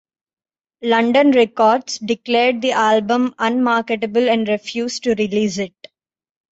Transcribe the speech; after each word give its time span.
London 0.81 1.29
Records 1.29 1.99
declared 1.99 2.59
the 2.63 2.71
album 2.71 3.35
unmarketable 3.37 4.31
and 4.31 4.47
refused 4.47 5.03
to 5.03 5.13
release 5.13 5.59
it. 5.59 5.75